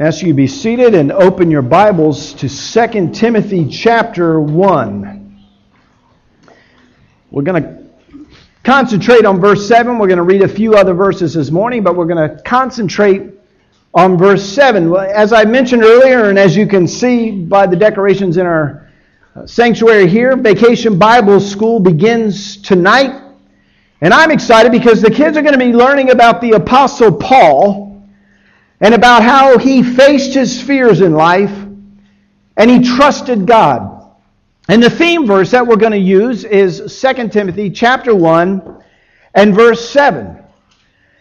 [0.00, 5.44] ask you to be seated and open your Bibles to 2 Timothy chapter 1.
[7.32, 7.84] We're going to
[8.62, 9.98] concentrate on verse 7.
[9.98, 13.32] We're going to read a few other verses this morning, but we're going to concentrate
[13.92, 14.94] on verse 7.
[14.94, 18.88] As I mentioned earlier, and as you can see by the decorations in our
[19.46, 23.20] sanctuary here, Vacation Bible School begins tonight.
[24.00, 27.87] And I'm excited because the kids are going to be learning about the Apostle Paul
[28.80, 31.52] and about how he faced his fears in life
[32.56, 33.94] and he trusted God.
[34.68, 38.84] And the theme verse that we're going to use is 2 Timothy chapter 1
[39.34, 40.36] and verse 7.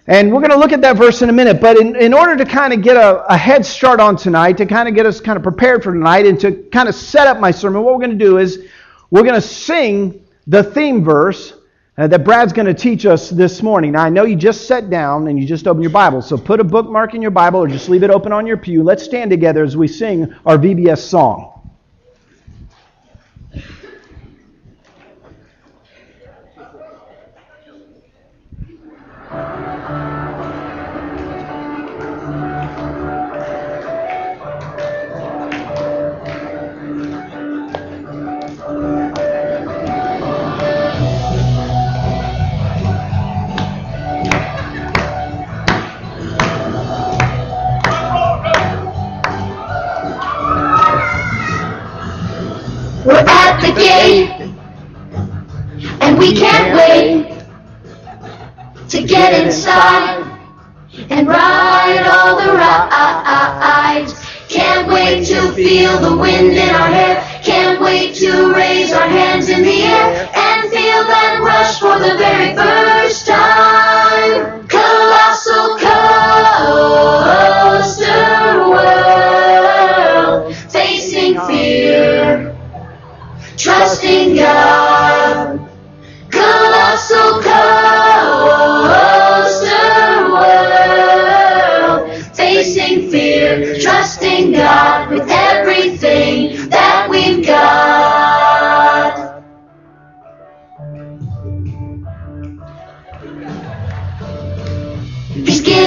[0.10, 2.38] And we're going to look at that verse in a minute, but in, in order
[2.38, 5.20] to kind of get a, a head start on tonight, to kind of get us
[5.20, 8.06] kind of prepared for tonight, and to kind of set up my sermon, what we're
[8.06, 8.66] going to do is
[9.12, 11.54] we're going to sing the theme verse
[11.98, 13.94] uh, that Brad's going to teach us this morning.
[13.94, 16.60] Now, I know you just sat down and you just opened your Bible, so put
[16.60, 18.84] a bookmark in your Bible or just leave it open on your pew.
[18.84, 21.57] Let's stand together as we sing our VBS song.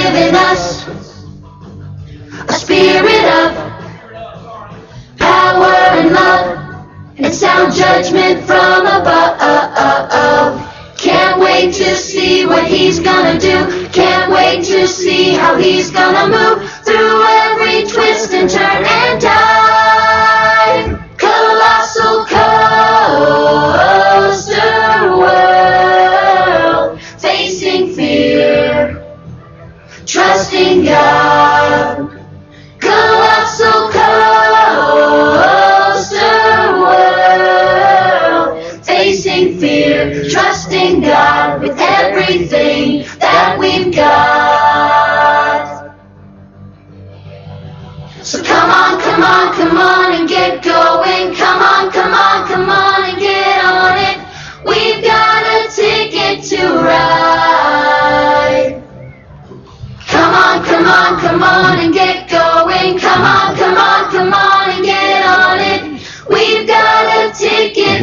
[0.01, 0.89] He's given us
[2.49, 3.55] a spirit of
[5.19, 6.87] power and love
[7.19, 10.67] and sound judgment from above.
[10.97, 13.89] Can't wait to see what he's gonna do.
[13.91, 18.80] Can't wait to see how he's gonna move through every twist and turn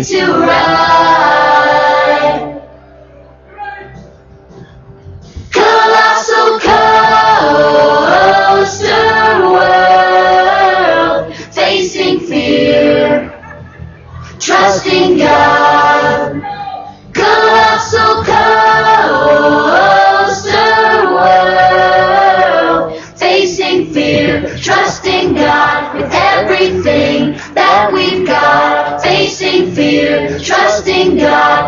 [0.04, 0.87] to ride.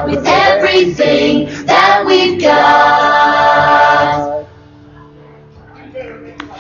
[0.10, 4.40] With everything that we've got.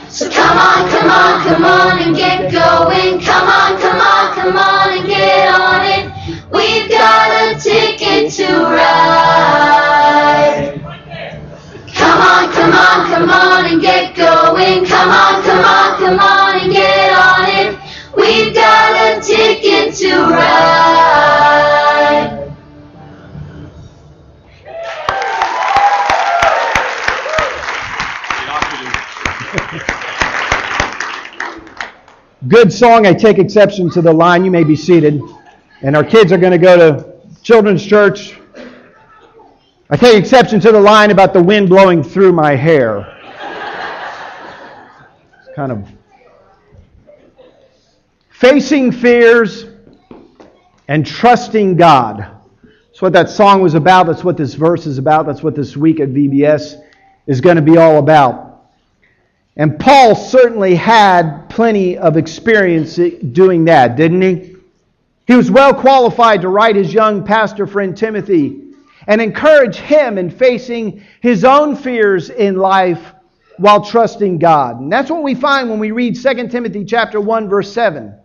[0.09, 3.19] So come on, come on, come on and get going.
[3.21, 6.11] Come on, come on, come on and get on it.
[6.51, 9.99] We've got a ticket to ride.
[11.93, 14.85] Come on, come on, come on and get going.
[14.85, 17.77] Come on, come on, come on and get on it.
[18.17, 21.38] We've got a ticket to ride.
[32.49, 33.05] Good song.
[33.05, 34.43] I take exception to the line.
[34.43, 35.21] You may be seated.
[35.83, 37.13] And our kids are going to go to
[37.43, 38.39] children's church.
[39.91, 43.01] I take exception to the line about the wind blowing through my hair.
[45.37, 45.87] It's kind of
[48.31, 49.67] facing fears
[50.87, 52.35] and trusting God.
[52.63, 54.07] That's what that song was about.
[54.07, 55.27] That's what this verse is about.
[55.27, 56.81] That's what this week at VBS
[57.27, 58.63] is going to be all about.
[59.55, 64.55] And Paul certainly had plenty of experience doing that, didn't he?
[65.27, 68.63] He was well qualified to write his young pastor friend Timothy
[69.05, 73.13] and encourage him in facing his own fears in life
[73.57, 74.79] while trusting God.
[74.79, 78.15] And that's what we find when we read 2 Timothy chapter 1 verse 7.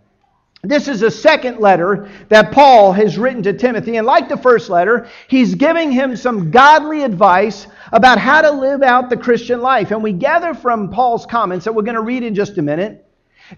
[0.63, 3.97] This is a second letter that Paul has written to Timothy.
[3.97, 8.81] And like the first letter, he's giving him some godly advice about how to live
[8.81, 9.91] out the Christian life.
[9.91, 13.04] And we gather from Paul's comments that we're going to read in just a minute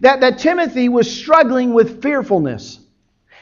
[0.02, 2.80] that, that Timothy was struggling with fearfulness.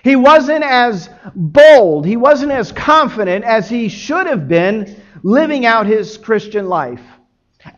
[0.03, 5.87] He wasn't as bold, he wasn't as confident as he should have been living out
[5.87, 7.01] his Christian life.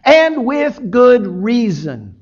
[0.03, 2.21] And with good reason.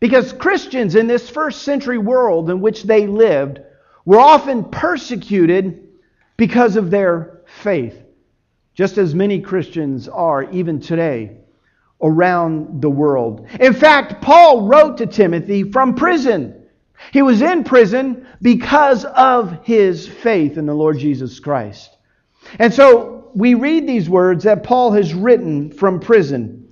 [0.00, 3.60] Because Christians in this first century world in which they lived
[4.04, 5.88] were often persecuted
[6.36, 8.02] because of their faith,
[8.74, 11.43] just as many Christians are even today
[12.02, 13.46] around the world.
[13.60, 16.62] In fact, Paul wrote to Timothy from prison.
[17.12, 21.96] He was in prison because of his faith in the Lord Jesus Christ.
[22.58, 26.63] And so we read these words that Paul has written from prison.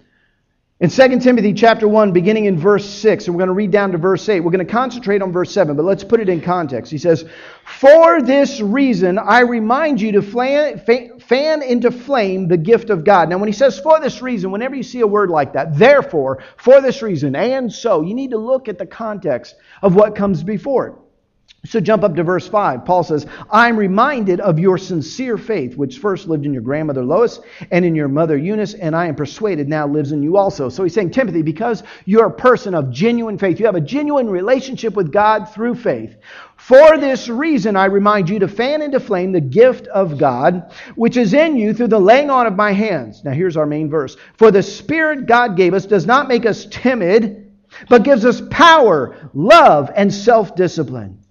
[0.82, 3.92] In 2 Timothy chapter 1, beginning in verse 6, and we're going to read down
[3.92, 4.40] to verse 8.
[4.40, 6.90] We're going to concentrate on verse 7, but let's put it in context.
[6.90, 7.24] He says,
[7.64, 13.28] For this reason I remind you to fan into flame the gift of God.
[13.28, 16.42] Now, when he says for this reason, whenever you see a word like that, therefore,
[16.56, 20.42] for this reason, and so, you need to look at the context of what comes
[20.42, 20.94] before it.
[21.64, 22.84] So jump up to verse 5.
[22.84, 27.38] Paul says, I'm reminded of your sincere faith, which first lived in your grandmother Lois
[27.70, 30.68] and in your mother Eunice, and I am persuaded now lives in you also.
[30.68, 34.28] So he's saying, Timothy, because you're a person of genuine faith, you have a genuine
[34.28, 36.16] relationship with God through faith.
[36.56, 41.16] For this reason, I remind you to fan into flame the gift of God, which
[41.16, 43.22] is in you through the laying on of my hands.
[43.22, 44.16] Now here's our main verse.
[44.36, 47.52] For the Spirit God gave us does not make us timid,
[47.88, 51.21] but gives us power, love, and self discipline.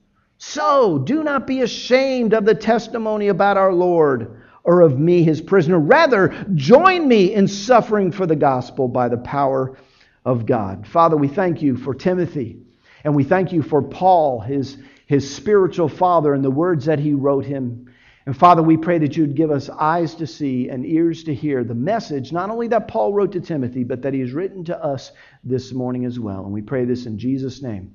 [0.44, 5.40] So do not be ashamed of the testimony about our Lord or of me, his
[5.40, 5.78] prisoner.
[5.78, 9.78] Rather, join me in suffering for the gospel by the power
[10.26, 10.88] of God.
[10.88, 12.58] Father, we thank you for Timothy,
[13.04, 17.14] and we thank you for Paul, his, his spiritual father, and the words that he
[17.14, 17.94] wrote him.
[18.26, 21.64] And Father, we pray that you'd give us eyes to see and ears to hear
[21.64, 24.84] the message, not only that Paul wrote to Timothy, but that he has written to
[24.84, 25.12] us
[25.44, 26.44] this morning as well.
[26.46, 27.94] And we pray this in Jesus' name.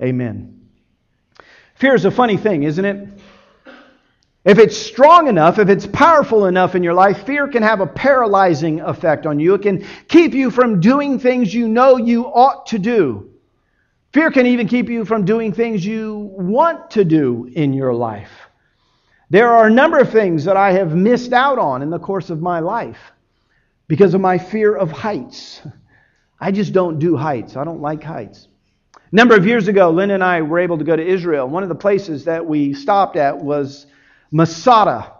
[0.00, 0.59] Amen.
[1.80, 3.08] Fear is a funny thing, isn't it?
[4.44, 7.86] If it's strong enough, if it's powerful enough in your life, fear can have a
[7.86, 9.54] paralyzing effect on you.
[9.54, 13.30] It can keep you from doing things you know you ought to do.
[14.12, 18.30] Fear can even keep you from doing things you want to do in your life.
[19.30, 22.28] There are a number of things that I have missed out on in the course
[22.28, 23.12] of my life
[23.88, 25.62] because of my fear of heights.
[26.38, 27.56] I just don't do heights.
[27.56, 28.48] I don't like heights.
[29.12, 31.48] A number of years ago, Lynn and I were able to go to Israel.
[31.48, 33.86] One of the places that we stopped at was
[34.30, 35.12] Masada.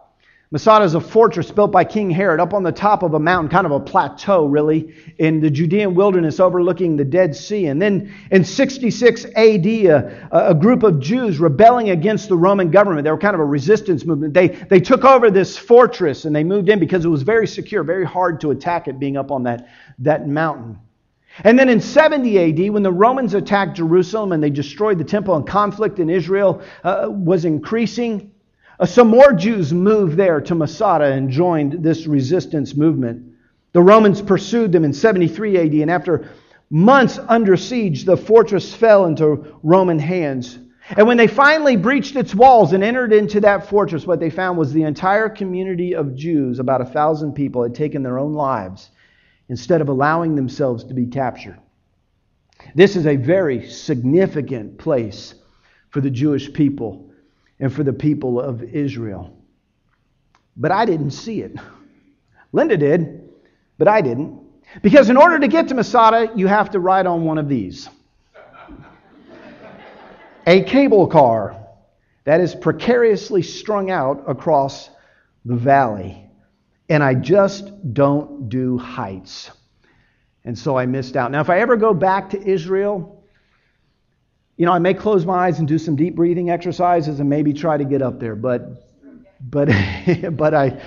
[0.53, 3.51] Masada is a fortress built by King Herod up on the top of a mountain,
[3.51, 7.67] kind of a plateau, really, in the Judean wilderness overlooking the Dead Sea.
[7.67, 13.03] And then in 66 AD, a, a, group of Jews rebelling against the Roman government,
[13.03, 14.35] they were kind of a resistance movement.
[14.35, 17.83] They, they took over this fortress and they moved in because it was very secure,
[17.83, 20.79] very hard to attack it being up on that, that mountain.
[21.45, 25.37] And then in 70 AD, when the Romans attacked Jerusalem and they destroyed the temple
[25.37, 28.33] and conflict in Israel uh, was increasing,
[28.79, 33.33] uh, some more Jews moved there to Masada and joined this resistance movement.
[33.73, 36.29] The Romans pursued them in 73 AD, and after
[36.69, 40.59] months under siege, the fortress fell into Roman hands.
[40.97, 44.59] And when they finally breached its walls and entered into that fortress, what they found
[44.59, 48.91] was the entire community of Jews, about a thousand people, had taken their own lives
[49.51, 51.59] instead of allowing themselves to be captured.
[52.77, 55.35] This is a very significant place
[55.91, 57.11] for the Jewish people
[57.59, 59.37] and for the people of Israel.
[60.57, 61.57] But I didn't see it.
[62.53, 63.29] Linda did,
[63.77, 64.41] but I didn't.
[64.83, 67.89] Because in order to get to Masada, you have to ride on one of these
[70.47, 71.57] a cable car
[72.25, 74.89] that is precariously strung out across
[75.45, 76.30] the valley
[76.91, 79.53] and I just don't do heights.
[80.45, 81.31] And so I missed out.
[81.31, 83.25] Now, if I ever go back to Israel,
[84.57, 87.53] you know, I may close my eyes and do some deep breathing exercises and maybe
[87.53, 88.89] try to get up there, but
[89.41, 89.71] but
[90.33, 90.83] but I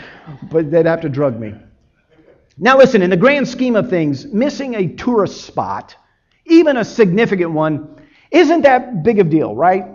[0.51, 1.55] but they'd have to drug me.
[2.57, 5.95] Now listen, in the grand scheme of things, missing a tourist spot,
[6.45, 7.95] even a significant one,
[8.29, 9.86] isn't that big of a deal, right?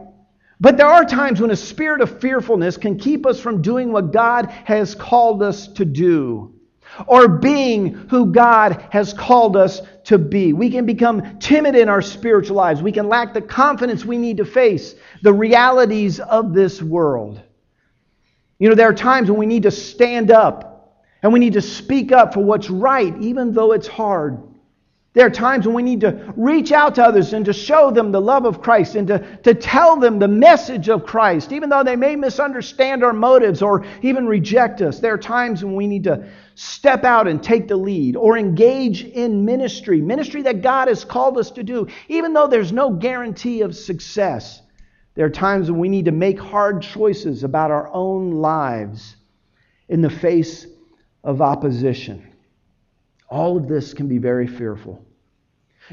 [0.61, 4.13] But there are times when a spirit of fearfulness can keep us from doing what
[4.13, 6.55] God has called us to do
[7.07, 10.53] or being who God has called us to be.
[10.53, 12.83] We can become timid in our spiritual lives.
[12.83, 17.41] We can lack the confidence we need to face the realities of this world.
[18.59, 21.63] You know, there are times when we need to stand up and we need to
[21.63, 24.43] speak up for what's right, even though it's hard.
[25.19, 28.13] There are times when we need to reach out to others and to show them
[28.13, 31.83] the love of Christ and to, to tell them the message of Christ, even though
[31.83, 35.01] they may misunderstand our motives or even reject us.
[35.01, 39.03] There are times when we need to step out and take the lead or engage
[39.03, 43.63] in ministry, ministry that God has called us to do, even though there's no guarantee
[43.63, 44.63] of success.
[45.17, 49.17] There are times when we need to make hard choices about our own lives
[49.89, 50.65] in the face
[51.25, 52.25] of opposition.
[53.29, 55.05] All of this can be very fearful.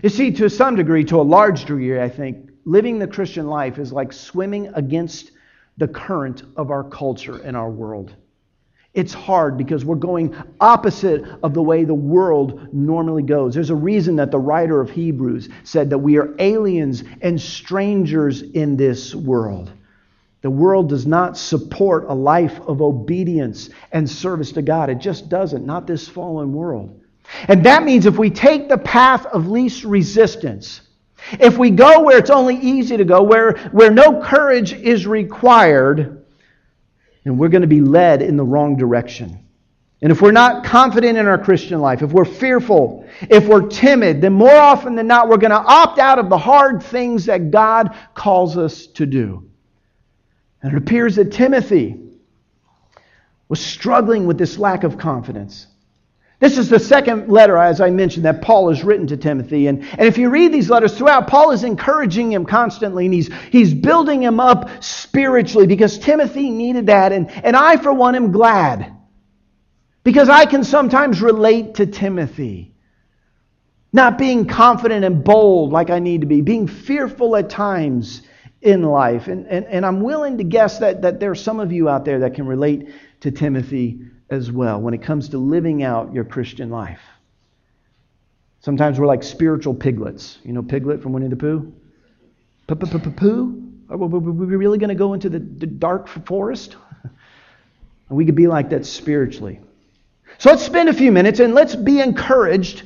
[0.03, 3.79] You see, to some degree, to a large degree, I think, living the Christian life
[3.79, 5.31] is like swimming against
[5.77, 8.13] the current of our culture and our world.
[8.93, 13.53] It's hard because we're going opposite of the way the world normally goes.
[13.53, 18.41] There's a reason that the writer of Hebrews said that we are aliens and strangers
[18.41, 19.71] in this world.
[20.41, 24.89] The world does not support a life of obedience and service to God.
[24.89, 27.01] It just doesn't, not this fallen world.
[27.47, 30.81] And that means if we take the path of least resistance,
[31.39, 36.25] if we go where it's only easy to go, where, where no courage is required,
[37.23, 39.39] then we're going to be led in the wrong direction.
[40.01, 44.21] And if we're not confident in our Christian life, if we're fearful, if we're timid,
[44.21, 47.49] then more often than not, we're going to opt out of the hard things that
[47.49, 49.49] God calls us to do.
[50.61, 51.99] And it appears that Timothy
[53.47, 55.67] was struggling with this lack of confidence.
[56.39, 59.67] This is the second letter, as I mentioned, that Paul has written to Timothy.
[59.67, 63.33] And, and if you read these letters throughout, Paul is encouraging him constantly and he's,
[63.51, 67.13] he's building him up spiritually because Timothy needed that.
[67.13, 68.93] And, and I, for one, am glad
[70.03, 72.73] because I can sometimes relate to Timothy.
[73.93, 78.23] Not being confident and bold like I need to be, being fearful at times
[78.61, 79.27] in life.
[79.27, 82.03] And, and, and I'm willing to guess that, that there are some of you out
[82.03, 82.89] there that can relate
[83.21, 87.01] to Timothy as well when it comes to living out your Christian life.
[88.59, 90.39] Sometimes we're like spiritual piglets.
[90.43, 91.71] You know, Piglet from Winnie the Pooh?
[93.11, 93.61] Pooh?
[93.89, 96.75] Are we really going to go into the dark forest?
[98.07, 99.59] We could be like that spiritually.
[100.37, 102.83] So let's spend a few minutes and let's be encouraged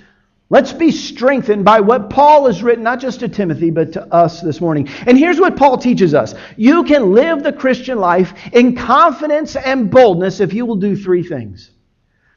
[0.51, 4.41] Let's be strengthened by what Paul has written, not just to Timothy, but to us
[4.41, 4.89] this morning.
[5.05, 9.91] And here's what Paul teaches us you can live the Christian life in confidence and
[9.91, 11.71] boldness if you will do three things.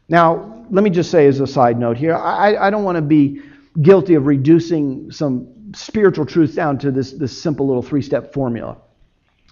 [0.09, 3.03] Now, let me just say as a side note here I, I don't want to
[3.03, 3.41] be
[3.81, 8.77] guilty of reducing some spiritual truth down to this, this simple little three step formula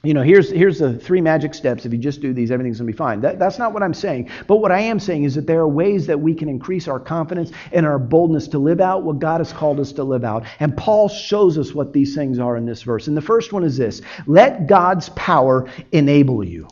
[0.03, 1.85] you know, here's, here's the three magic steps.
[1.85, 3.21] If you just do these, everything's going to be fine.
[3.21, 4.31] That, that's not what I'm saying.
[4.47, 6.99] But what I am saying is that there are ways that we can increase our
[6.99, 10.47] confidence and our boldness to live out what God has called us to live out.
[10.59, 13.09] And Paul shows us what these things are in this verse.
[13.09, 16.67] And the first one is this let God's power enable you.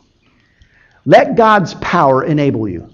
[1.05, 2.89] Let God's power enable you.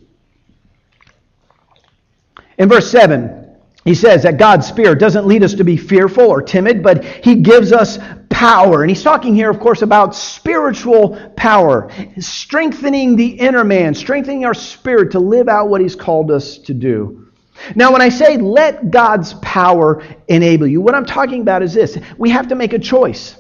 [2.58, 3.45] In verse 7,
[3.86, 7.36] he says that God's Spirit doesn't lead us to be fearful or timid, but He
[7.36, 8.00] gives us
[8.36, 8.82] power.
[8.82, 11.90] And he's talking here, of course, about spiritual power,
[12.20, 16.74] strengthening the inner man, strengthening our spirit to live out what he's called us to
[16.74, 17.28] do.
[17.76, 21.98] Now, when I say let God's power enable you, what I'm talking about is this
[22.18, 23.38] we have to make a choice.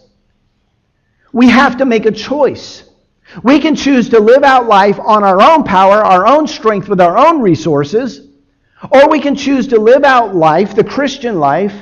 [1.33, 2.83] We have to make a choice.
[3.43, 7.01] We can choose to live out life on our own power, our own strength, with
[7.01, 8.24] our own resources
[8.91, 11.73] or we can choose to live out life, the Christian life,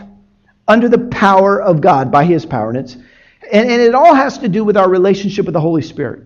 [0.67, 2.69] under the power of God, by His power.
[2.69, 5.81] And, it's, and, and it all has to do with our relationship with the Holy
[5.81, 6.23] Spirit.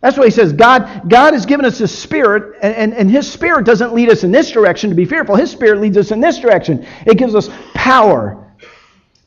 [0.00, 3.30] That's why he says God, God has given us a spirit, and, and, and his
[3.30, 5.34] spirit doesn't lead us in this direction to be fearful.
[5.34, 6.86] His spirit leads us in this direction.
[7.04, 8.47] It gives us power.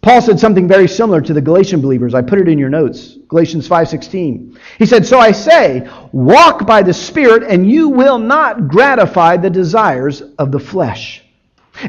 [0.02, 2.16] Paul said something very similar to the Galatian believers.
[2.16, 3.18] I put it in your notes.
[3.28, 4.58] Galatians 5:16.
[4.80, 9.50] He said, "So I say, walk by the Spirit and you will not gratify the
[9.50, 11.24] desires of the flesh."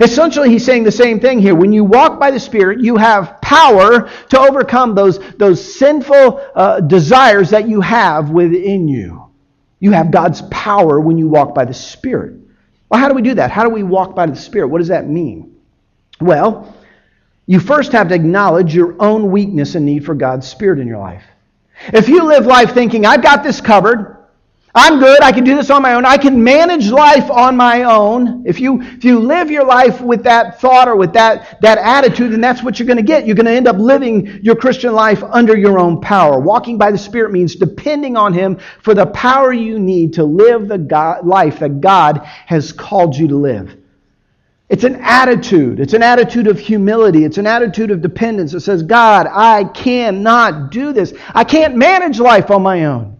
[0.00, 1.54] Essentially, he's saying the same thing here.
[1.54, 6.80] When you walk by the Spirit, you have power to overcome those, those sinful uh,
[6.80, 9.24] desires that you have within you.
[9.80, 12.34] You have God's power when you walk by the Spirit.
[12.88, 13.50] Well, how do we do that?
[13.50, 14.68] How do we walk by the Spirit?
[14.68, 15.56] What does that mean?
[16.20, 16.74] Well,
[17.52, 20.96] you first have to acknowledge your own weakness and need for God's Spirit in your
[20.96, 21.22] life.
[21.92, 24.26] If you live life thinking, I've got this covered,
[24.74, 25.20] I'm good.
[25.20, 26.06] I can do this on my own.
[26.06, 28.44] I can manage life on my own.
[28.46, 32.32] If you, if you live your life with that thought or with that, that attitude,
[32.32, 33.26] then that's what you're going to get.
[33.26, 36.40] You're going to end up living your Christian life under your own power.
[36.40, 40.68] Walking by the Spirit means depending on Him for the power you need to live
[40.68, 43.76] the God, life that God has called you to live.
[44.72, 45.80] It's an attitude.
[45.80, 47.26] It's an attitude of humility.
[47.26, 48.54] It's an attitude of dependence.
[48.54, 51.12] It says, God, I cannot do this.
[51.34, 53.18] I can't manage life on my own.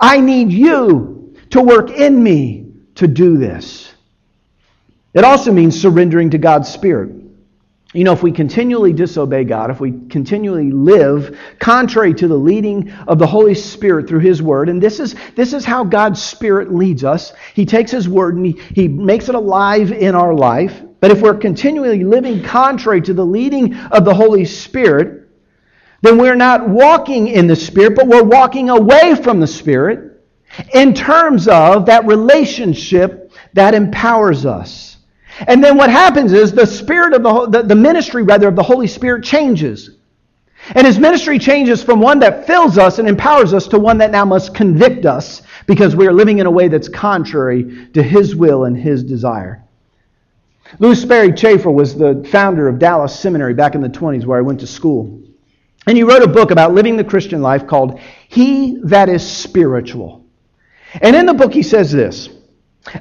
[0.00, 3.92] I need you to work in me to do this.
[5.12, 7.16] It also means surrendering to God's Spirit.
[7.94, 12.90] You know, if we continually disobey God, if we continually live contrary to the leading
[13.06, 16.72] of the Holy Spirit through His Word, and this is, this is how God's Spirit
[16.72, 17.34] leads us.
[17.52, 20.80] He takes His Word and he, he makes it alive in our life.
[21.00, 25.28] But if we're continually living contrary to the leading of the Holy Spirit,
[26.00, 30.24] then we're not walking in the Spirit, but we're walking away from the Spirit
[30.72, 34.96] in terms of that relationship that empowers us.
[35.40, 38.62] And then what happens is the Spirit of the, the, the ministry, rather, of the
[38.62, 39.90] Holy Spirit changes.
[40.74, 44.12] And his ministry changes from one that fills us and empowers us to one that
[44.12, 48.36] now must convict us because we are living in a way that's contrary to his
[48.36, 49.64] will and his desire.
[50.78, 54.42] Lewis Sperry Chafer was the founder of Dallas Seminary back in the 20s where I
[54.42, 55.20] went to school.
[55.86, 57.98] And he wrote a book about living the Christian life called
[58.28, 60.24] He That Is Spiritual.
[61.00, 62.28] And in the book, he says this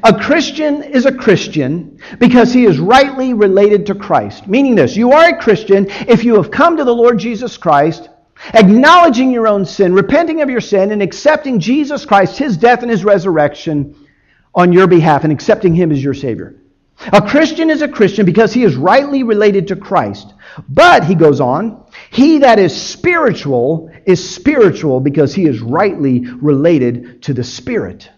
[0.04, 4.48] A Christian is a Christian because he is rightly related to Christ.
[4.48, 8.10] Meaning this you are a Christian if you have come to the Lord Jesus Christ,
[8.54, 12.92] acknowledging your own sin, repenting of your sin, and accepting Jesus Christ, his death and
[12.92, 13.96] his resurrection
[14.54, 16.56] on your behalf, and accepting him as your Savior.
[17.12, 20.34] A Christian is a Christian because he is rightly related to Christ.
[20.70, 27.24] But, he goes on, he that is spiritual is spiritual because he is rightly related
[27.24, 28.10] to the Spirit.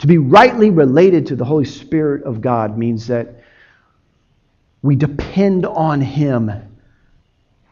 [0.00, 3.42] To be rightly related to the Holy Spirit of God means that
[4.82, 6.50] we depend on him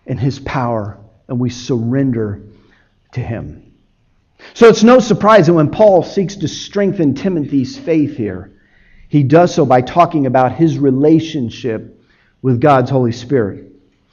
[0.06, 2.42] and his power and we surrender
[3.12, 3.73] to him.
[4.53, 8.53] So it's no surprise that when Paul seeks to strengthen Timothy's faith here,
[9.09, 11.98] he does so by talking about his relationship
[12.42, 13.72] with God's Holy Spirit.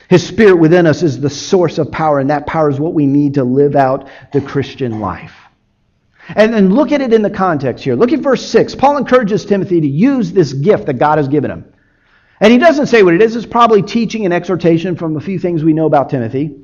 [0.10, 3.06] His Spirit within us is the source of power, and that power is what we
[3.06, 5.34] need to live out the Christian life.
[6.30, 7.96] And, and look at it in the context here.
[7.96, 8.76] Look at verse 6.
[8.76, 11.72] Paul encourages Timothy to use this gift that God has given him.
[12.42, 13.36] And he doesn't say what it is.
[13.36, 16.58] It's probably teaching and exhortation from a few things we know about Timothy.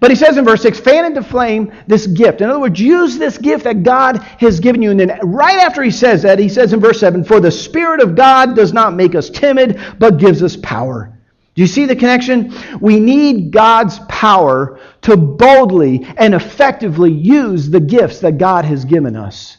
[0.00, 2.42] But he says in verse 6, fan into flame this gift.
[2.42, 4.90] In other words, use this gift that God has given you.
[4.90, 8.00] And then right after he says that, he says in verse 7, For the Spirit
[8.00, 11.17] of God does not make us timid, but gives us power.
[11.58, 12.54] Do you see the connection?
[12.80, 19.16] We need God's power to boldly and effectively use the gifts that God has given
[19.16, 19.56] us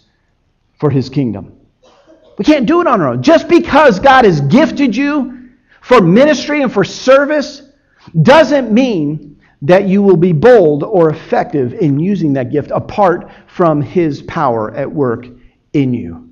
[0.80, 1.60] for his kingdom.
[2.38, 3.22] We can't do it on our own.
[3.22, 5.50] Just because God has gifted you
[5.82, 7.64] for ministry and for service
[8.22, 13.82] doesn't mean that you will be bold or effective in using that gift apart from
[13.82, 15.28] His power at work
[15.74, 16.30] in you.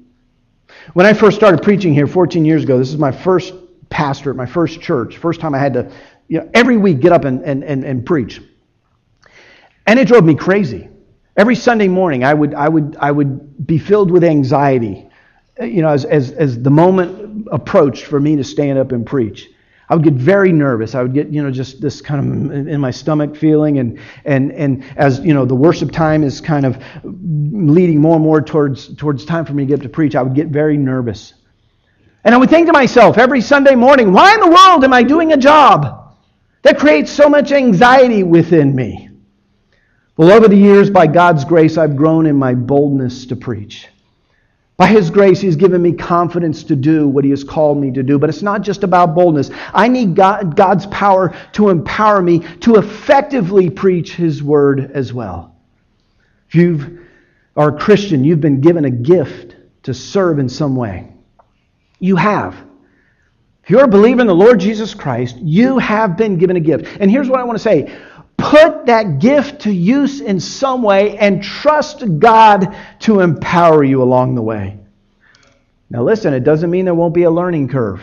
[0.94, 3.54] When I first started preaching here 14 years ago, this is my first
[3.98, 5.92] pastor at my first church, first time I had to,
[6.28, 8.40] you know, every week get up and, and, and, and preach.
[9.88, 10.88] And it drove me crazy.
[11.36, 15.10] Every Sunday morning, I would, I would, I would be filled with anxiety,
[15.60, 19.50] you know, as, as, as the moment approached for me to stand up and preach.
[19.90, 20.94] I would get very nervous.
[20.94, 22.20] I would get, you know, just this kind
[22.52, 23.80] of in my stomach feeling.
[23.80, 28.24] And, and, and as, you know, the worship time is kind of leading more and
[28.24, 30.78] more towards, towards time for me to get up to preach, I would get very
[30.78, 31.34] nervous.
[32.24, 35.04] And I would think to myself every Sunday morning, why in the world am I
[35.04, 36.14] doing a job
[36.64, 39.10] that creates so much anxiety within me?
[40.18, 43.88] Well, over the years, by God's grace, I've grown in my boldness to preach.
[44.76, 48.04] By His grace, He's given me confidence to do what He has called me to
[48.04, 48.18] do.
[48.18, 49.52] But it's not just about boldness.
[49.74, 55.56] I need God, God's power to empower me to effectively preach His word as well.
[56.50, 57.06] If you
[57.56, 61.12] are a Christian, you've been given a gift to serve in some way.
[62.00, 62.56] You have.
[63.64, 66.88] If you're a believer in the Lord Jesus Christ, you have been given a gift.
[67.02, 67.94] And here's what I want to say
[68.38, 74.36] put that gift to use in some way and trust God to empower you along
[74.36, 74.78] the way.
[75.90, 78.02] Now, listen, it doesn't mean there won't be a learning curve.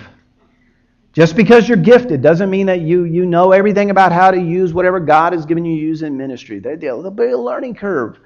[1.13, 4.75] Just because you're gifted doesn't mean that you, you know everything about how to use
[4.75, 6.59] whatever God has given you to use in ministry.
[6.59, 8.19] There'll be a learning curve.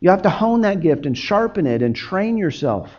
[0.00, 2.90] You have to hone that gift and sharpen it and train yourself.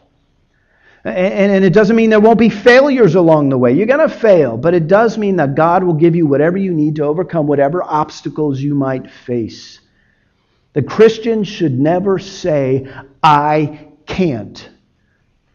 [1.06, 3.74] And, and, it doesn't mean there won't be failures along the way.
[3.74, 6.74] You're going to fail, but it does mean that God will give you whatever you
[6.74, 9.80] need to overcome whatever obstacles you might face.
[10.74, 12.92] The Christian should never say,
[13.22, 14.68] I can't,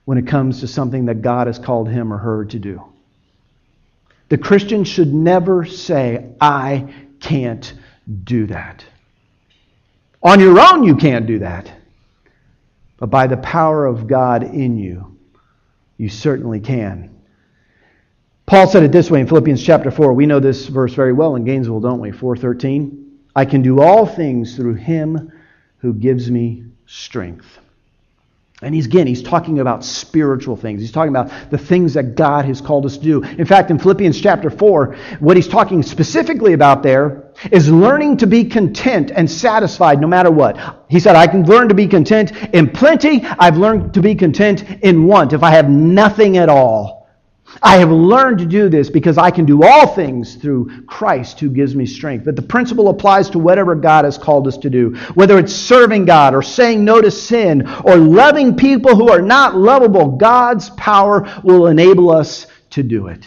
[0.05, 2.85] when it comes to something that God has called him or her to do.
[4.29, 7.75] The Christian should never say, I can't
[8.23, 8.85] do that.
[10.23, 11.73] On your own, you can't do that.
[12.99, 15.10] But by the power of God in you,
[16.01, 17.15] you certainly can.
[18.47, 20.15] Paul said it this way in Philippians chapter 4.
[20.15, 22.11] We know this verse very well in Gainesville, don't we?
[22.11, 23.19] 413.
[23.37, 25.31] I can do all things through him
[25.81, 27.59] who gives me strength.
[28.63, 30.81] And he's again, he's talking about spiritual things.
[30.81, 33.23] He's talking about the things that God has called us to do.
[33.23, 38.27] In fact, in Philippians chapter 4, what he's talking specifically about there is learning to
[38.27, 40.85] be content and satisfied no matter what.
[40.89, 43.25] He said, I can learn to be content in plenty.
[43.25, 47.01] I've learned to be content in want if I have nothing at all.
[47.63, 51.51] I have learned to do this because I can do all things through Christ who
[51.51, 52.25] gives me strength.
[52.25, 56.05] But the principle applies to whatever God has called us to do, whether it's serving
[56.05, 60.17] God or saying no to sin or loving people who are not lovable.
[60.17, 63.27] God's power will enable us to do it.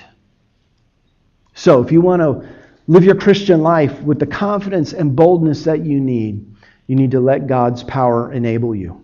[1.54, 2.50] So, if you want to
[2.88, 6.56] live your Christian life with the confidence and boldness that you need,
[6.88, 9.04] you need to let God's power enable you.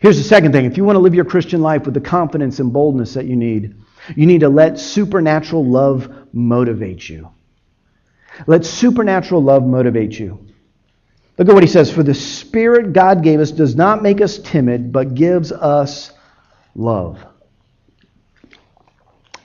[0.00, 2.60] Here's the second thing if you want to live your Christian life with the confidence
[2.60, 3.74] and boldness that you need,
[4.14, 7.30] you need to let supernatural love motivate you.
[8.46, 10.46] Let supernatural love motivate you.
[11.38, 14.38] Look at what he says For the Spirit God gave us does not make us
[14.38, 16.12] timid, but gives us
[16.74, 17.24] love.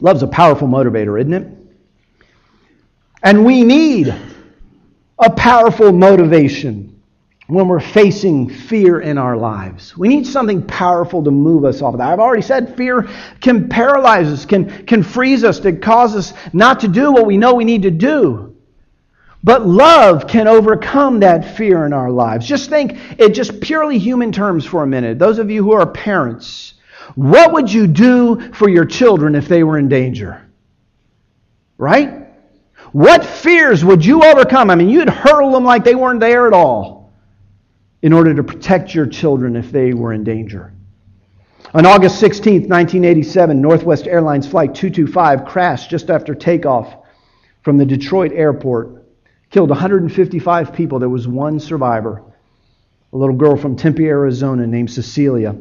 [0.01, 1.60] Love's a powerful motivator, isn't it?
[3.23, 4.13] And we need
[5.19, 6.91] a powerful motivation
[7.47, 9.95] when we're facing fear in our lives.
[9.97, 12.07] We need something powerful to move us off of that.
[12.07, 13.09] I've already said fear
[13.41, 17.37] can paralyze us, can, can freeze us, to cause us not to do what we
[17.37, 18.55] know we need to do.
[19.43, 22.47] But love can overcome that fear in our lives.
[22.47, 25.19] Just think in just purely human terms for a minute.
[25.19, 26.75] Those of you who are parents,
[27.15, 30.47] what would you do for your children if they were in danger?
[31.77, 32.20] Right?
[32.91, 34.69] What fears would you overcome?
[34.69, 37.13] I mean, you'd hurl them like they weren't there at all
[38.01, 40.73] in order to protect your children if they were in danger.
[41.73, 46.93] On August 16, 1987, Northwest Airlines Flight 225 crashed just after takeoff
[47.61, 49.05] from the Detroit airport,
[49.51, 50.99] killed 155 people.
[50.99, 52.23] There was one survivor,
[53.13, 55.55] a little girl from Tempe, Arizona named Cecilia.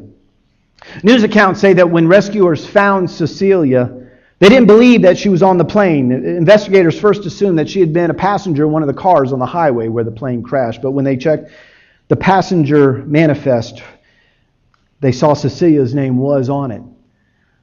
[1.03, 4.00] News accounts say that when rescuers found Cecilia,
[4.41, 6.11] they didn't believe that she was on the plane.
[6.11, 9.37] Investigators first assumed that she had been a passenger in one of the cars on
[9.37, 10.81] the highway where the plane crashed.
[10.81, 11.51] But when they checked
[12.07, 13.83] the passenger manifest,
[14.99, 16.81] they saw Cecilia's name was on it.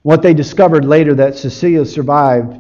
[0.03, 2.57] What they discovered later that Cecilia survived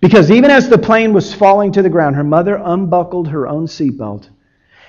[0.00, 3.66] because even as the plane was falling to the ground, her mother unbuckled her own
[3.66, 4.30] seatbelt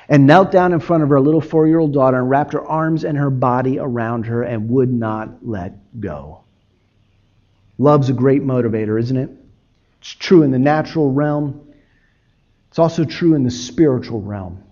[0.07, 2.65] and knelt down in front of her little four year old daughter and wrapped her
[2.65, 6.45] arms and her body around her and would not let go.
[7.79, 9.29] Love's a great motivator, isn't it?
[9.99, 11.73] It's true in the natural realm,
[12.69, 14.63] it's also true in the spiritual realm.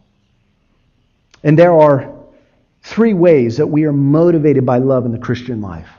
[1.44, 2.14] And there are
[2.84, 5.90] three ways that we are motivated by love in the Christian life.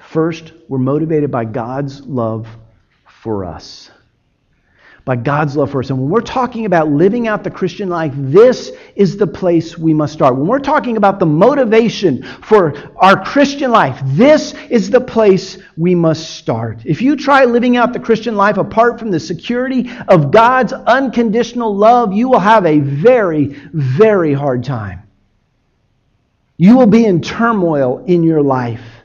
[0.00, 2.46] First, we're motivated by God's love
[3.06, 3.90] for us.
[5.08, 5.88] By God's love for us.
[5.88, 9.94] And when we're talking about living out the Christian life, this is the place we
[9.94, 10.36] must start.
[10.36, 15.94] When we're talking about the motivation for our Christian life, this is the place we
[15.94, 16.82] must start.
[16.84, 21.74] If you try living out the Christian life apart from the security of God's unconditional
[21.74, 25.04] love, you will have a very, very hard time.
[26.58, 28.97] You will be in turmoil in your life.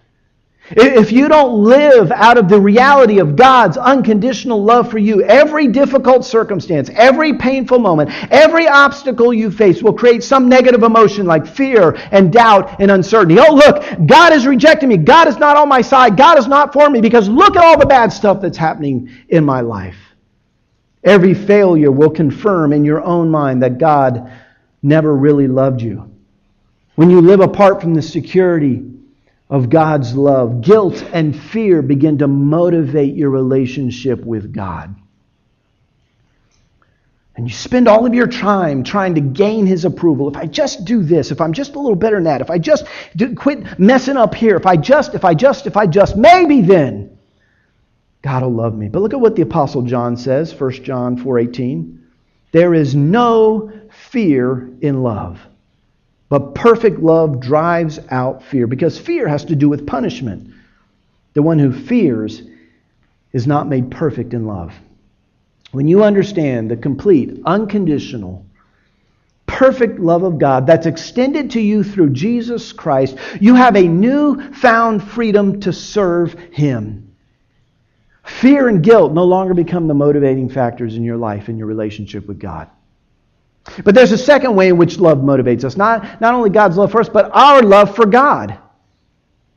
[0.70, 5.68] If you don't live out of the reality of God's unconditional love for you, every
[5.68, 11.46] difficult circumstance, every painful moment, every obstacle you face will create some negative emotion like
[11.46, 13.42] fear and doubt and uncertainty.
[13.46, 14.96] Oh, look, God has rejected me.
[14.96, 16.16] God is not on my side.
[16.16, 19.44] God is not for me because look at all the bad stuff that's happening in
[19.44, 19.98] my life.
[21.04, 24.32] Every failure will confirm in your own mind that God
[24.82, 26.10] never really loved you.
[26.96, 28.94] When you live apart from the security
[29.54, 34.96] of God's love, guilt and fear begin to motivate your relationship with God.
[37.36, 40.28] And you spend all of your time trying to gain his approval.
[40.28, 42.58] If I just do this, if I'm just a little better than that, if I
[42.58, 42.86] just
[43.16, 46.62] do, quit messing up here, if I just, if I just, if I just, maybe
[46.62, 47.16] then
[48.24, 48.90] God will love me.
[48.90, 52.00] But look at what the apostle John says, 1 John 4:18.
[52.54, 53.72] There is no
[54.10, 55.40] fear in love.
[56.34, 60.52] But perfect love drives out fear because fear has to do with punishment.
[61.36, 62.42] The one who fears
[63.34, 64.74] is not made perfect in love.
[65.74, 68.48] When you understand the complete, unconditional,
[69.46, 74.42] perfect love of God that's extended to you through Jesus Christ, you have a new
[74.54, 77.16] found freedom to serve Him.
[78.24, 82.28] Fear and guilt no longer become the motivating factors in your life and your relationship
[82.28, 82.72] with God.
[83.84, 85.78] But there's a second way in which love motivates us.
[85.78, 88.60] Not, not only God's love for us, but our love for God.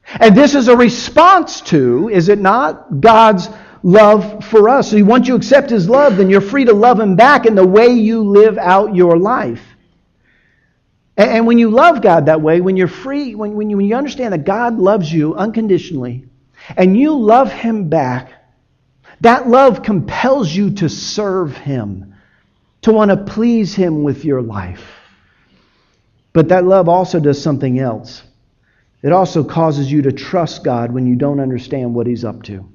[0.07, 3.49] And this is a response to, is it not, God's
[3.83, 4.91] love for us.
[4.91, 7.67] So once you accept His love, then you're free to love Him back in the
[7.67, 9.63] way you live out your life.
[11.17, 13.87] And, and when you love God that way, when you're free, when, when, you, when
[13.87, 16.27] you understand that God loves you unconditionally,
[16.77, 18.33] and you love Him back,
[19.21, 22.15] that love compels you to serve Him,
[22.83, 24.85] to want to please Him with your life.
[26.33, 28.23] But that love also does something else.
[29.03, 32.69] It also causes you to trust God when you don't understand what He's up to.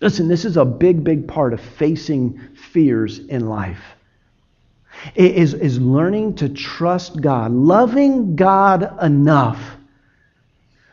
[0.00, 3.82] Listen, this is a big, big part of facing fears in life.
[5.14, 9.76] It is, is learning to trust God, loving God enough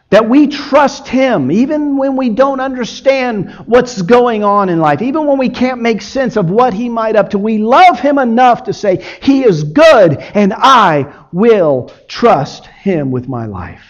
[0.09, 5.25] that we trust Him even when we don't understand what's going on in life, even
[5.25, 7.37] when we can't make sense of what He might up to.
[7.37, 13.27] We love Him enough to say, He is good and I will trust Him with
[13.27, 13.83] my life.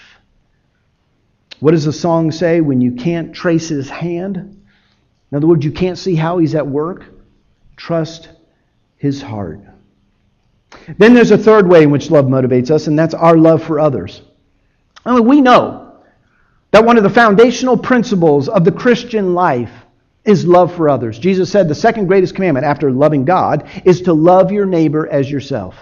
[1.60, 4.58] What does the song say when you can't trace His hand?
[5.32, 7.06] In other words, you can't see how he's at work.
[7.76, 8.30] Trust
[8.98, 9.60] his heart.
[10.98, 13.80] Then there's a third way in which love motivates us, and that's our love for
[13.80, 14.22] others.
[15.06, 15.87] I mean, we know
[16.72, 19.72] that one of the foundational principles of the Christian life
[20.26, 21.18] is love for others.
[21.18, 25.32] Jesus said the second greatest commandment after loving God is to love your neighbor as
[25.32, 25.76] yourself.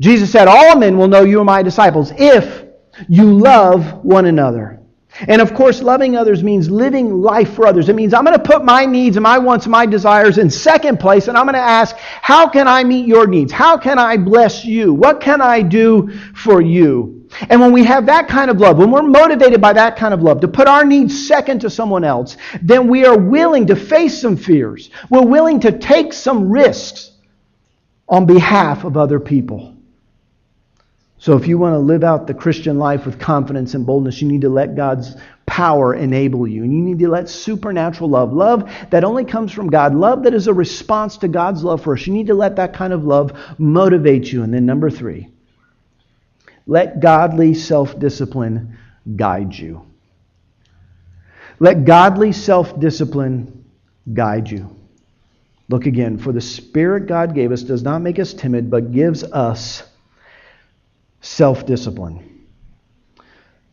[0.00, 2.64] Jesus said, All men will know you are my disciples if
[3.08, 4.80] you love one another.
[5.28, 7.88] And of course, loving others means living life for others.
[7.90, 10.48] It means I'm going to put my needs and my wants and my desires in
[10.48, 13.52] second place, and I'm going to ask, how can I meet your needs?
[13.52, 14.94] How can I bless you?
[14.94, 17.21] What can I do for you?
[17.48, 20.22] And when we have that kind of love, when we're motivated by that kind of
[20.22, 24.20] love, to put our needs second to someone else, then we are willing to face
[24.20, 24.90] some fears.
[25.10, 27.10] We're willing to take some risks
[28.08, 29.76] on behalf of other people.
[31.18, 34.26] So, if you want to live out the Christian life with confidence and boldness, you
[34.26, 35.16] need to let God's
[35.46, 36.64] power enable you.
[36.64, 40.34] And you need to let supernatural love, love that only comes from God, love that
[40.34, 43.04] is a response to God's love for us, you need to let that kind of
[43.04, 44.42] love motivate you.
[44.42, 45.28] And then, number three,
[46.66, 48.78] let godly self discipline
[49.16, 49.86] guide you.
[51.58, 53.64] Let godly self discipline
[54.12, 54.76] guide you.
[55.68, 59.24] Look again, for the Spirit God gave us does not make us timid, but gives
[59.24, 59.82] us
[61.20, 62.28] self discipline.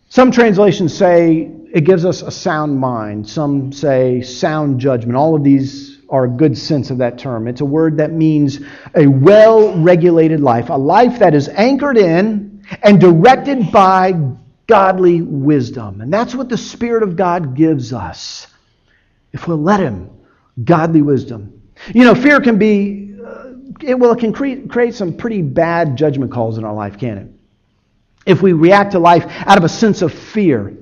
[0.09, 3.29] Some translations say it gives us a sound mind.
[3.29, 5.15] Some say sound judgment.
[5.15, 7.47] All of these are a good sense of that term.
[7.47, 8.59] It's a word that means
[8.95, 12.38] a well regulated life, a life that is anchored in
[12.83, 14.13] and directed by
[14.67, 16.01] godly wisdom.
[16.01, 18.47] And that's what the Spirit of God gives us
[19.31, 20.09] if we'll let Him.
[20.63, 21.61] Godly wisdom.
[21.93, 25.95] You know, fear can be, uh, it, well, it can create, create some pretty bad
[25.95, 27.27] judgment calls in our life, can it?
[28.29, 30.75] if we react to life out of a sense of fear.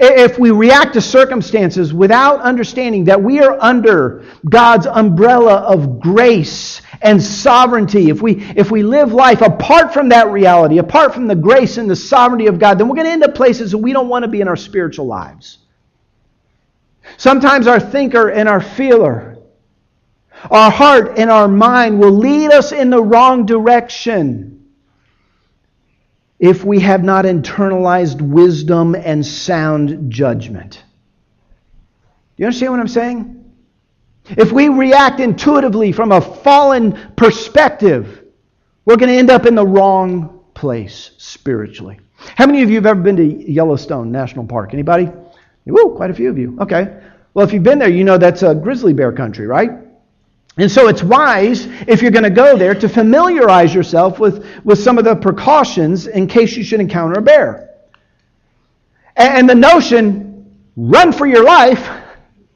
[0.00, 6.80] If we react to circumstances without understanding that we are under God's umbrella of grace
[7.02, 11.34] and sovereignty, if we, if we live life apart from that reality, apart from the
[11.34, 13.92] grace and the sovereignty of God, then we're going to end up places that we
[13.92, 15.58] don't want to be in our spiritual lives.
[17.16, 19.38] Sometimes our thinker and our feeler,
[20.50, 24.66] our heart and our mind will lead us in the wrong direction
[26.38, 30.82] if we have not internalized wisdom and sound judgment.
[32.36, 33.43] Do you understand what I'm saying?
[34.26, 38.24] If we react intuitively from a fallen perspective,
[38.84, 42.00] we're going to end up in the wrong place spiritually.
[42.16, 44.72] How many of you have ever been to Yellowstone National Park?
[44.72, 45.10] Anybody?
[45.66, 46.56] Woo, quite a few of you.
[46.60, 47.00] Okay.
[47.34, 49.70] Well, if you've been there, you know that's a grizzly bear country, right?
[50.56, 54.78] And so it's wise, if you're going to go there, to familiarize yourself with, with
[54.78, 57.70] some of the precautions in case you should encounter a bear.
[59.16, 61.88] And the notion, run for your life,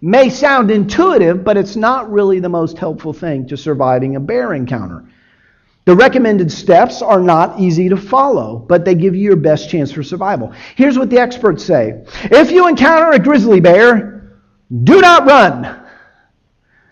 [0.00, 4.54] may sound intuitive, but it's not really the most helpful thing to surviving a bear
[4.54, 5.04] encounter.
[5.84, 9.90] The recommended steps are not easy to follow, but they give you your best chance
[9.90, 10.52] for survival.
[10.76, 14.38] Here's what the experts say If you encounter a grizzly bear,
[14.84, 15.62] do not run.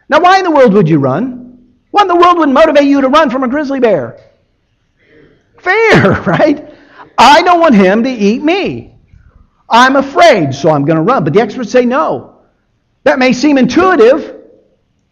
[0.08, 1.74] Now, why in the world would you run?
[1.90, 4.18] What in the world would motivate you to run from a grizzly bear?
[5.60, 6.74] Fear, right?
[7.18, 8.94] I don't want him to eat me.
[9.68, 11.24] I'm afraid, so I'm going to run.
[11.24, 12.35] But the experts say no.
[13.06, 14.34] That may seem intuitive,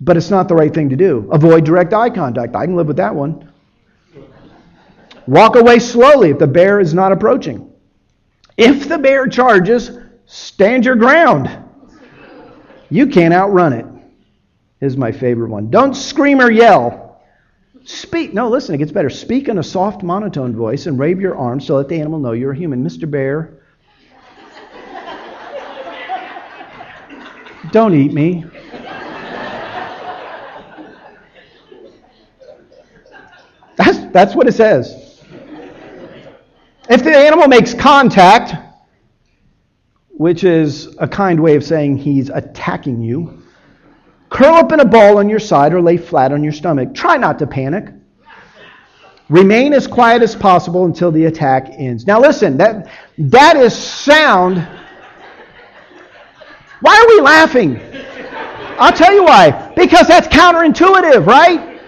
[0.01, 1.29] but it's not the right thing to do.
[1.31, 2.57] Avoid direct eye contact.
[2.57, 3.53] I can live with that one.
[5.29, 7.71] walk away slowly if the bear is not approaching.
[8.57, 9.93] If the bear charges,
[10.27, 11.49] stand your ground.
[12.91, 13.87] You can't outrun it.
[14.81, 15.71] Is my favorite one.
[15.71, 17.23] Don't scream or yell.
[17.85, 18.35] Speak.
[18.35, 19.09] No, listen, it gets better.
[19.09, 22.33] Speak in a soft monotone voice and wave your arms so let the animal know
[22.33, 22.85] you're a human.
[22.85, 23.09] Mr.
[23.09, 23.61] Bear,
[27.75, 28.45] don't eat me.
[33.75, 35.21] That's, that's what it says.
[36.89, 38.55] If the animal makes contact,
[40.11, 43.43] which is a kind way of saying he's attacking you,
[44.31, 46.95] curl up in a ball on your side or lay flat on your stomach.
[46.95, 47.93] Try not to panic.
[49.29, 52.07] Remain as quiet as possible until the attack ends.
[52.07, 54.65] Now listen, that, that is sound.
[56.85, 57.81] Why are we laughing?
[58.79, 59.73] I'll tell you why.
[59.75, 61.81] Because that's counterintuitive, right?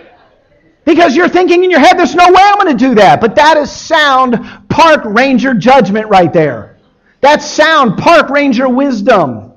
[0.86, 3.20] Because you're thinking in your head, there's no way I'm going to do that.
[3.20, 4.38] But that is sound
[4.70, 6.78] park ranger judgment right there.
[7.20, 9.52] That's sound park ranger wisdom.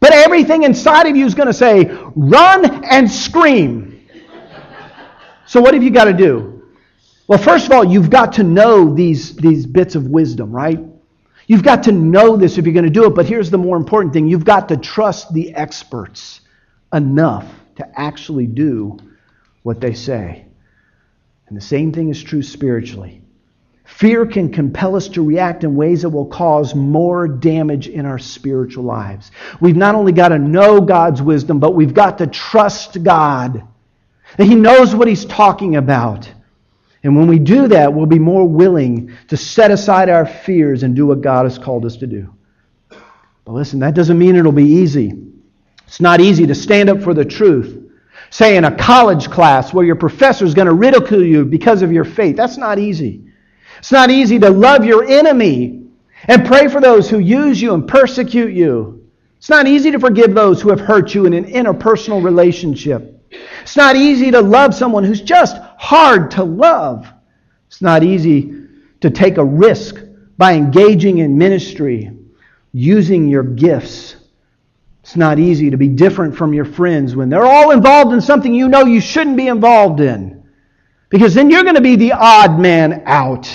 [0.00, 4.06] But everything inside of you is going to say, run and scream.
[5.46, 6.62] So what have you got to do?
[7.26, 10.78] Well, first of all, you've got to know these, these bits of wisdom, right?
[11.48, 13.14] You've got to know this if you're going to do it.
[13.14, 16.42] But here's the more important thing you've got to trust the experts
[16.92, 18.98] enough to actually do
[19.62, 20.44] what they say.
[21.48, 23.22] And the same thing is true spiritually.
[23.86, 28.18] Fear can compel us to react in ways that will cause more damage in our
[28.18, 29.30] spiritual lives.
[29.58, 33.66] We've not only got to know God's wisdom, but we've got to trust God.
[34.36, 36.30] That He knows what He's talking about.
[37.02, 40.96] And when we do that, we'll be more willing to set aside our fears and
[40.96, 42.34] do what God has called us to do.
[43.44, 45.12] But listen, that doesn't mean it'll be easy.
[45.86, 47.88] It's not easy to stand up for the truth
[48.30, 51.92] say in a college class where your professor is going to ridicule you because of
[51.92, 52.36] your faith.
[52.36, 53.24] That's not easy.
[53.78, 55.86] It's not easy to love your enemy
[56.24, 59.08] and pray for those who use you and persecute you.
[59.38, 63.14] It's not easy to forgive those who have hurt you in an interpersonal relationship.
[63.62, 67.06] It's not easy to love someone who's just hard to love.
[67.68, 68.66] It's not easy
[69.00, 69.96] to take a risk
[70.36, 72.10] by engaging in ministry,
[72.72, 74.16] using your gifts
[75.08, 78.52] it's not easy to be different from your friends when they're all involved in something
[78.52, 80.46] you know you shouldn't be involved in.
[81.08, 83.48] Because then you're going to be the odd man out.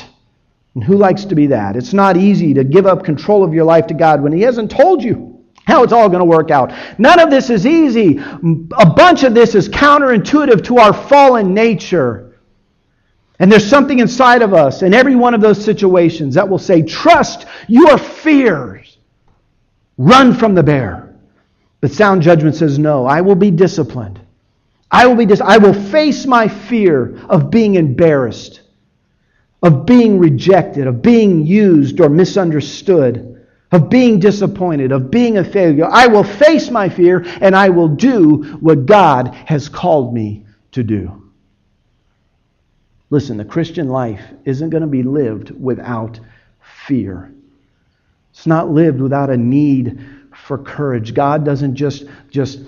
[0.74, 1.76] And who likes to be that?
[1.76, 4.72] It's not easy to give up control of your life to God when He hasn't
[4.72, 5.33] told you
[5.66, 6.74] how it's all going to work out.
[7.00, 8.20] None of this is easy.
[8.20, 12.40] A bunch of this is counterintuitive to our fallen nature.
[13.40, 16.82] And there's something inside of us in every one of those situations that will say,
[16.82, 18.98] trust your fears.
[19.98, 21.16] Run from the bear.
[21.82, 24.20] But sound judgment says, no, I will be disciplined.
[24.92, 28.62] I will be dis- I will face my fear of being embarrassed,
[29.62, 33.33] of being rejected, of being used or misunderstood,
[33.74, 35.88] of being disappointed, of being a failure.
[35.90, 40.84] I will face my fear and I will do what God has called me to
[40.84, 41.32] do.
[43.10, 46.20] Listen, the Christian life isn't going to be lived without
[46.88, 47.34] fear.
[48.32, 50.04] It's not lived without a need
[50.36, 51.16] for courage.
[51.16, 52.60] God doesn't just, just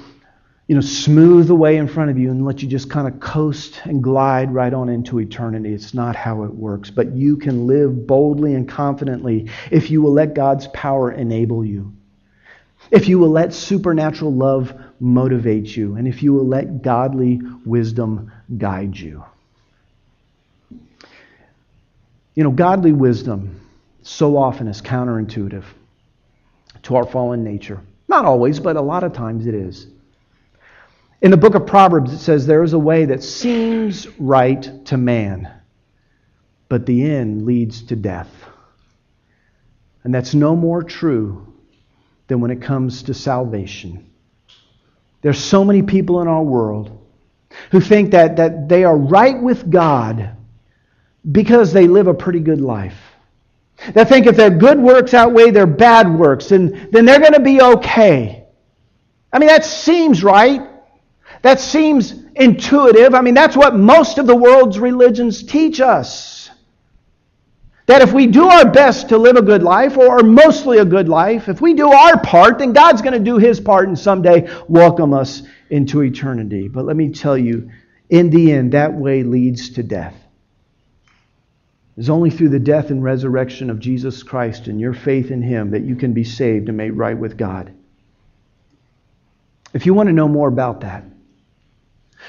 [0.67, 3.19] you know, smooth the way in front of you and let you just kind of
[3.19, 5.73] coast and glide right on into eternity.
[5.73, 6.89] It's not how it works.
[6.89, 11.93] But you can live boldly and confidently if you will let God's power enable you.
[12.89, 18.31] If you will let supernatural love motivate you, and if you will let godly wisdom
[18.57, 19.23] guide you.
[22.35, 23.61] You know, godly wisdom
[24.03, 25.63] so often is counterintuitive
[26.83, 27.81] to our fallen nature.
[28.07, 29.87] Not always, but a lot of times it is.
[31.21, 34.97] In the book of Proverbs, it says, There is a way that seems right to
[34.97, 35.51] man,
[36.69, 38.29] but the end leads to death.
[40.03, 41.53] And that's no more true
[42.27, 44.11] than when it comes to salvation.
[45.21, 47.01] There's so many people in our world
[47.71, 50.35] who think that, that they are right with God
[51.29, 52.97] because they live a pretty good life.
[53.93, 57.39] They think if their good works outweigh their bad works, then, then they're going to
[57.39, 58.45] be okay.
[59.33, 60.61] I mean, that seems right.
[61.45, 63.13] That seems intuitive.
[63.13, 66.49] I mean, that's what most of the world's religions teach us.
[67.85, 71.07] That if we do our best to live a good life, or mostly a good
[71.07, 74.49] life, if we do our part, then God's going to do his part and someday
[74.67, 76.67] welcome us into eternity.
[76.67, 77.69] But let me tell you,
[78.09, 80.15] in the end, that way leads to death.
[81.95, 85.69] It's only through the death and resurrection of Jesus Christ and your faith in Him
[85.69, 87.71] that you can be saved and made right with God.
[89.75, 91.03] If you want to know more about that,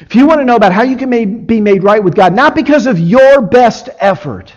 [0.00, 2.54] If you want to know about how you can be made right with God, not
[2.54, 4.52] because of your best effort,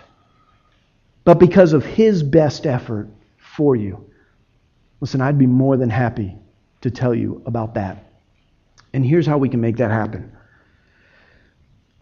[1.24, 4.10] but because of His best effort for you,
[5.00, 6.36] listen, I'd be more than happy
[6.82, 8.04] to tell you about that.
[8.92, 10.32] And here's how we can make that happen.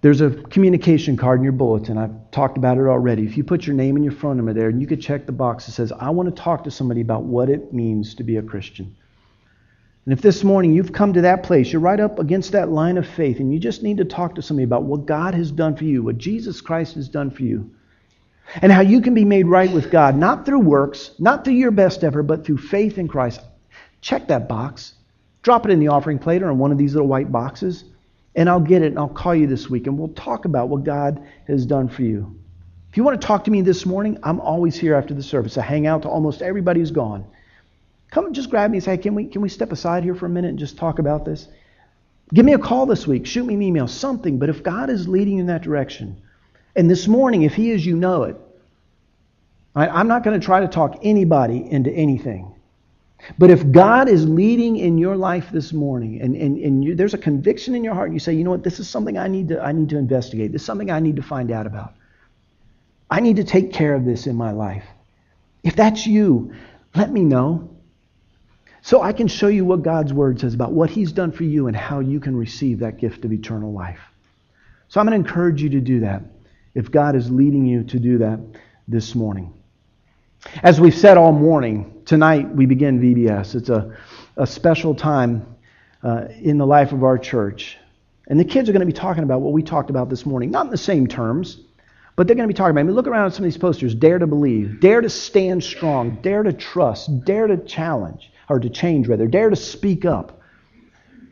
[0.00, 1.98] There's a communication card in your bulletin.
[1.98, 3.24] I've talked about it already.
[3.24, 5.32] If you put your name and your phone number there, and you could check the
[5.32, 8.36] box that says, I want to talk to somebody about what it means to be
[8.36, 8.96] a Christian.
[10.08, 12.96] And if this morning you've come to that place, you're right up against that line
[12.96, 15.76] of faith, and you just need to talk to somebody about what God has done
[15.76, 17.74] for you, what Jesus Christ has done for you,
[18.62, 21.72] and how you can be made right with God, not through works, not through your
[21.72, 23.42] best effort, but through faith in Christ,
[24.00, 24.94] check that box.
[25.42, 27.84] Drop it in the offering plate or in one of these little white boxes,
[28.34, 30.84] and I'll get it and I'll call you this week, and we'll talk about what
[30.84, 32.34] God has done for you.
[32.88, 35.58] If you want to talk to me this morning, I'm always here after the service.
[35.58, 37.26] I hang out to almost everybody who's gone.
[38.10, 40.26] Come and just grab me and say, can we, can we step aside here for
[40.26, 41.48] a minute and just talk about this?
[42.32, 43.26] Give me a call this week.
[43.26, 44.38] Shoot me an email, something.
[44.38, 46.20] But if God is leading you in that direction,
[46.76, 48.36] and this morning, if He is, you know it.
[49.74, 52.54] I'm not going to try to talk anybody into anything.
[53.38, 57.14] But if God is leading in your life this morning, and, and, and you, there's
[57.14, 59.28] a conviction in your heart, and you say, you know what, this is something I
[59.28, 60.52] need, to, I need to investigate.
[60.52, 61.94] This is something I need to find out about.
[63.10, 64.84] I need to take care of this in my life.
[65.62, 66.54] If that's you,
[66.94, 67.70] let me know.
[68.88, 71.66] So I can show you what God's Word says about what He's done for you
[71.66, 74.00] and how you can receive that gift of eternal life.
[74.88, 76.22] So I'm going to encourage you to do that
[76.74, 78.40] if God is leading you to do that
[78.88, 79.52] this morning.
[80.62, 83.56] As we've said all morning, tonight we begin VBS.
[83.56, 83.94] It's a,
[84.38, 85.44] a special time
[86.02, 87.76] uh, in the life of our church.
[88.28, 90.50] And the kids are going to be talking about what we talked about this morning,
[90.50, 91.60] not in the same terms,
[92.16, 92.80] but they're going to be talking about.
[92.80, 95.62] I mean, look around at some of these posters dare to believe, dare to stand
[95.62, 99.26] strong, dare to trust, dare to challenge or to change rather.
[99.26, 100.40] Dare to speak up.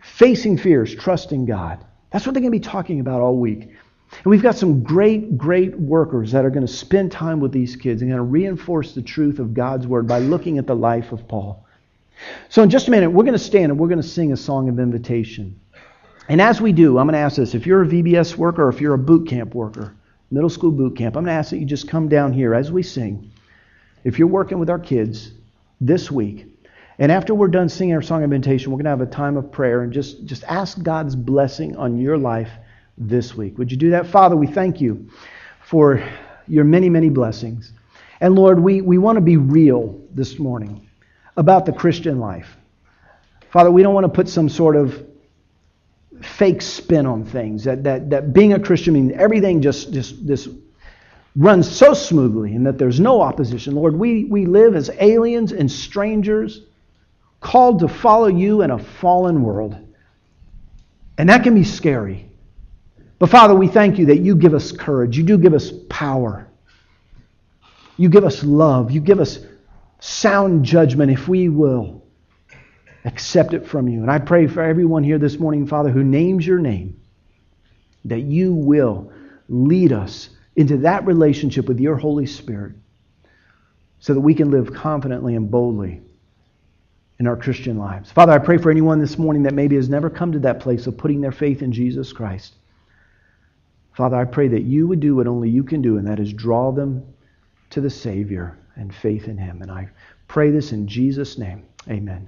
[0.03, 1.85] Facing fears, trusting God.
[2.11, 3.63] That's what they're going to be talking about all week.
[3.63, 7.77] And we've got some great, great workers that are going to spend time with these
[7.77, 11.13] kids and going to reinforce the truth of God's word by looking at the life
[11.13, 11.67] of Paul.
[12.49, 14.37] So, in just a minute, we're going to stand and we're going to sing a
[14.37, 15.61] song of invitation.
[16.29, 18.69] And as we do, I'm going to ask this if you're a VBS worker or
[18.69, 19.95] if you're a boot camp worker,
[20.31, 22.73] middle school boot camp, I'm going to ask that you just come down here as
[22.73, 23.31] we sing.
[24.05, 25.33] If you're working with our kids
[25.81, 26.56] this week,
[26.99, 29.37] and after we're done singing our song of invitation, we're going to have a time
[29.37, 32.51] of prayer and just, just ask God's blessing on your life
[32.97, 33.59] this week.
[33.59, 34.07] Would you do that?
[34.07, 35.11] Father, we thank you
[35.63, 36.03] for
[36.49, 37.73] your many, many blessings.
[38.21, 40.89] And Lord, we, we want to be real this morning
[41.37, 42.57] about the Christian life.
[43.51, 45.07] Father, we don't want to put some sort of
[46.23, 47.65] fake spin on things.
[47.65, 50.49] That, that, that being a Christian means everything just, just, just
[51.37, 53.75] runs so smoothly and that there's no opposition.
[53.75, 56.63] Lord, we, we live as aliens and strangers
[57.47, 59.77] called to follow you in a fallen world.
[61.17, 62.29] And that can be scary.
[63.21, 65.17] But Father, we thank you that you give us courage.
[65.17, 66.49] You do give us power.
[67.97, 68.91] You give us love.
[68.91, 69.39] You give us
[70.01, 72.05] sound judgment if we will
[73.05, 74.01] accept it from you.
[74.01, 77.01] And I pray for everyone here this morning, Father, who names your name,
[78.07, 79.13] that you will
[79.49, 82.75] lead us into that relationship with your Holy Spirit
[84.01, 86.03] so that we can live confidently and boldly
[87.19, 88.11] in our Christian lives.
[88.11, 90.87] Father, I pray for anyone this morning that maybe has never come to that place
[90.87, 92.55] of putting their faith in Jesus Christ.
[93.95, 96.33] Father, I pray that you would do what only you can do, and that is
[96.33, 97.03] draw them
[97.71, 99.63] to the Savior and faith in Him.
[99.63, 99.89] And I
[100.29, 101.65] pray this in Jesus' name.
[101.89, 102.25] Amen.